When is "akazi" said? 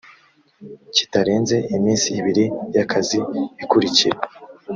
2.83-3.19